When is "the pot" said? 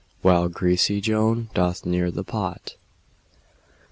2.11-2.73